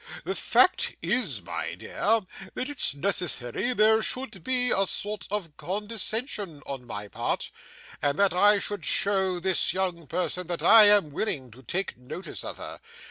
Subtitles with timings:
[0.23, 2.21] The fact is, my dear,
[2.55, 7.51] that it's necessary there should be a sort of condescension on my part,
[8.01, 12.43] and that I should show this young person that I am willing to take notice
[12.43, 12.81] of her.